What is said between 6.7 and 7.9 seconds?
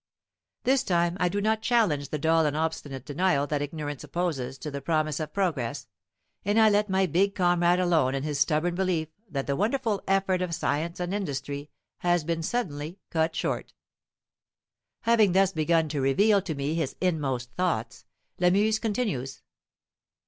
let my big comrade